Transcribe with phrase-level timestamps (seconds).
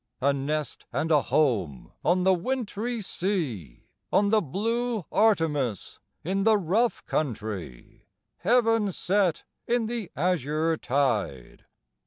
[0.19, 6.57] A nest and a home On the wintry sea, On the blue Artemise, In the
[6.57, 11.65] rough country, Heaven set in the azure tide!